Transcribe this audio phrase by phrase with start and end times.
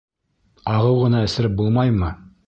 [0.77, 2.09] Ағыу ғына эсереп булмаймы?